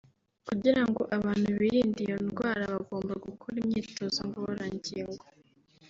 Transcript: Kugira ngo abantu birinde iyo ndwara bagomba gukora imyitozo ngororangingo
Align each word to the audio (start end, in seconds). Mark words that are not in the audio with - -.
Kugira 0.47 0.81
ngo 0.89 1.01
abantu 1.17 1.47
birinde 1.59 1.99
iyo 2.05 2.17
ndwara 2.27 2.63
bagomba 2.73 3.13
gukora 3.25 3.55
imyitozo 3.63 4.19
ngororangingo 4.27 5.23